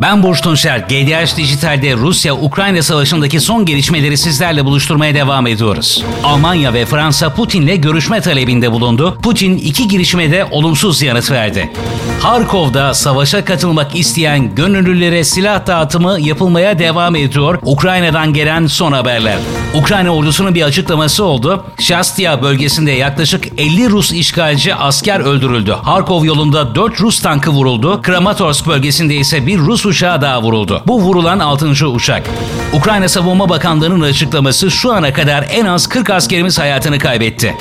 [0.00, 0.78] Ben Burç Tunçer.
[0.78, 6.04] GDH Dijital'de Rusya-Ukrayna savaşındaki son gelişmeleri sizlerle buluşturmaya devam ediyoruz.
[6.24, 9.18] Almanya ve Fransa Putin'le görüşme talebinde bulundu.
[9.22, 11.72] Putin iki girişime de olumsuz yanıt verdi.
[12.20, 17.58] Harkov'da savaşa katılmak isteyen gönüllülere silah dağıtımı yapılmaya devam ediyor.
[17.62, 19.38] Ukrayna'dan gelen son haberler.
[19.74, 21.64] Ukrayna ordusunun bir açıklaması oldu.
[21.78, 25.72] Shastia bölgesinde yaklaşık 50 Rus işgalci asker öldürüldü.
[25.82, 28.02] Harkov yolunda 4 Rus tankı vuruldu.
[28.02, 30.82] Kramatorsk bölgesinde ise bir Rus uçağı daha vuruldu.
[30.86, 31.88] Bu vurulan 6.
[31.88, 32.30] uçak.
[32.72, 37.54] Ukrayna Savunma Bakanlığı'nın açıklaması şu ana kadar en az 40 askerimiz hayatını kaybetti.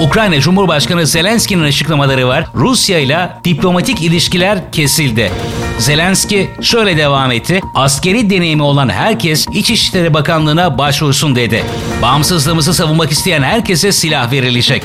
[0.00, 2.44] Ukrayna Cumhurbaşkanı Zelenski'nin açıklamaları var.
[2.54, 5.32] Rusya ile diplomatik ilişkiler kesildi.
[5.78, 7.60] Zelenski şöyle devam etti.
[7.74, 11.64] Askeri deneyimi olan herkes İçişleri Bakanlığı'na başvursun dedi.
[12.02, 14.82] Bağımsızlığımızı savunmak isteyen herkese silah verilecek.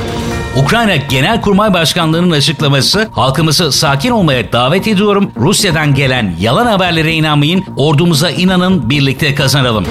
[0.55, 5.32] Ukrayna Genelkurmay Başkanlığı'nın açıklaması halkımızı sakin olmaya davet ediyorum.
[5.38, 9.85] Rusya'dan gelen yalan haberlere inanmayın, ordumuza inanın, birlikte kazanalım.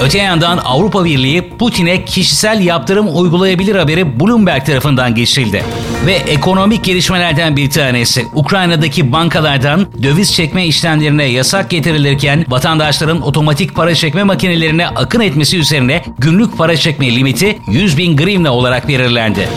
[0.00, 5.64] Öte yandan Avrupa Birliği Putin'e kişisel yaptırım uygulayabilir haberi Bloomberg tarafından geçildi.
[6.06, 13.94] Ve ekonomik gelişmelerden bir tanesi Ukrayna'daki bankalardan döviz çekme işlemlerine yasak getirilirken vatandaşların otomatik para
[13.94, 19.48] çekme makinelerine akın etmesi üzerine günlük para çekme limiti 100 bin grivna olarak belirlendi.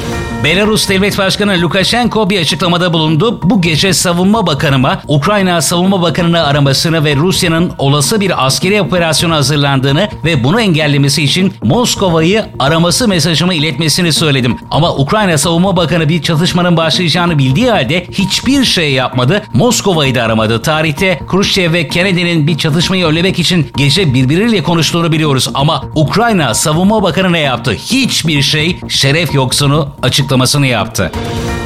[0.44, 3.39] Belarus Devlet Başkanı Lukashenko bir açıklamada bulundu.
[3.44, 10.09] Bu gece Savunma Bakanıma Ukrayna Savunma Bakanı'nı aramasını ve Rusya'nın olası bir askeri operasyona hazırlandığını
[10.25, 14.58] ve bunu engellemesi için Moskova'yı araması mesajımı iletmesini söyledim.
[14.72, 19.44] Ama Ukrayna Savunma Bakanı bir çatışmanın başlayacağını bildiği halde hiçbir şey yapmadı.
[19.53, 20.62] Moskova'yı da aramadı.
[20.62, 25.50] Tarihte Khrushchev ve Kennedy'nin bir çatışmayı önlemek için gece birbiriyle konuştuğunu biliyoruz.
[25.53, 27.72] Ama Ukrayna Savunma Bakanı ne yaptı?
[27.72, 29.89] Hiçbir şey şeref yoksunu
[30.32, 31.12] açıklamasını yaptı.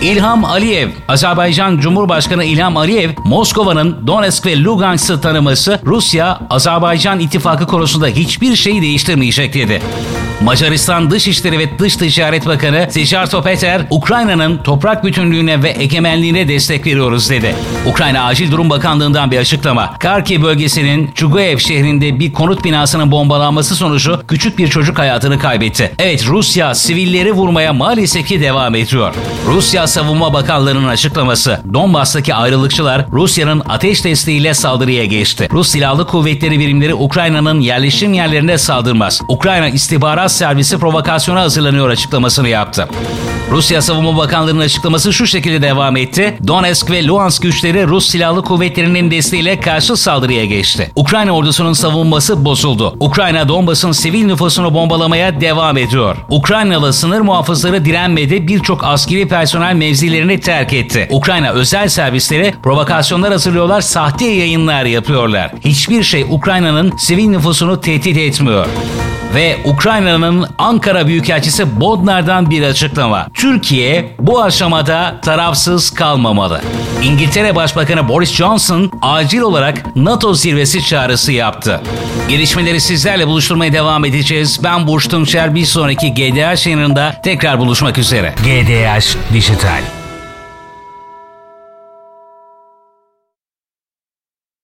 [0.01, 8.55] İlham Aliyev, Azerbaycan Cumhurbaşkanı İlham Aliyev, Moskova'nın Donetsk ve Lugansk'ı tanıması Rusya-Azerbaycan ittifakı konusunda hiçbir
[8.55, 9.81] şeyi değiştirmeyecek dedi.
[10.41, 17.29] Macaristan Dışişleri ve Dış Ticaret Bakanı Sijarto Peter, Ukrayna'nın toprak bütünlüğüne ve egemenliğine destek veriyoruz
[17.29, 17.55] dedi.
[17.85, 19.97] Ukrayna Acil Durum Bakanlığı'ndan bir açıklama.
[19.99, 25.91] Karki bölgesinin Çuguev şehrinde bir konut binasının bombalanması sonucu küçük bir çocuk hayatını kaybetti.
[25.99, 29.13] Evet Rusya sivilleri vurmaya maalesef ki devam ediyor.
[29.47, 31.61] Rusya Savunma Bakanlığı'nın açıklaması.
[31.73, 35.49] Donbas'taki ayrılıkçılar Rusya'nın ateş desteğiyle saldırıya geçti.
[35.51, 39.21] Rus Silahlı Kuvvetleri birimleri Ukrayna'nın yerleşim yerlerine saldırmaz.
[39.27, 42.87] Ukrayna istihbarat servisi provokasyona hazırlanıyor açıklamasını yaptı.
[43.51, 46.37] Rusya Savunma Bakanlığı'nın açıklaması şu şekilde devam etti.
[46.47, 50.91] Donetsk ve Luhansk güçleri Rus Silahlı Kuvvetleri'nin desteğiyle karşı saldırıya geçti.
[50.95, 52.95] Ukrayna ordusunun savunması bozuldu.
[52.99, 56.17] Ukrayna Donbas'ın sivil nüfusunu bombalamaya devam ediyor.
[56.29, 61.07] Ukraynalı sınır muhafızları direnmedi, birçok askeri personel mevzilerini terk etti.
[61.11, 65.51] Ukrayna özel servisleri provokasyonlar hazırlıyorlar, sahte yayınlar yapıyorlar.
[65.65, 68.67] Hiçbir şey Ukrayna'nın sivil nüfusunu tehdit etmiyor
[69.33, 73.27] ve Ukrayna'nın Ankara Büyükelçisi Bodnar'dan bir açıklama.
[73.33, 76.61] Türkiye bu aşamada tarafsız kalmamalı.
[77.03, 81.81] İngiltere Başbakanı Boris Johnson acil olarak NATO zirvesi çağrısı yaptı.
[82.29, 84.59] Gelişmeleri sizlerle buluşturmaya devam edeceğiz.
[84.63, 85.55] Ben Burç Tunçer.
[85.55, 88.33] Bir sonraki GDH yayınında tekrar buluşmak üzere.
[88.43, 89.94] GDH Dijital.